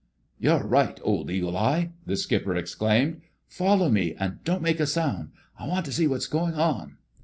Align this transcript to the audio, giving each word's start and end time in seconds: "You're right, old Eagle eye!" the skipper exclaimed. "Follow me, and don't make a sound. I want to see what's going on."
"You're 0.39 0.63
right, 0.65 0.99
old 1.03 1.29
Eagle 1.29 1.55
eye!" 1.55 1.91
the 2.07 2.15
skipper 2.17 2.55
exclaimed. 2.55 3.21
"Follow 3.47 3.87
me, 3.87 4.15
and 4.15 4.43
don't 4.43 4.63
make 4.63 4.79
a 4.79 4.87
sound. 4.87 5.29
I 5.59 5.67
want 5.67 5.85
to 5.85 5.91
see 5.91 6.07
what's 6.07 6.25
going 6.25 6.55
on." 6.55 6.97